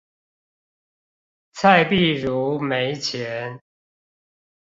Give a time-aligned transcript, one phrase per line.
[1.53, 3.61] 蔡璧如沒錢